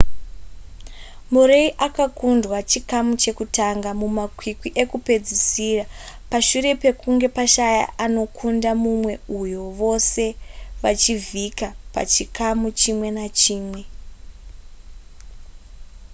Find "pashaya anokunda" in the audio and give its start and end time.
7.37-8.71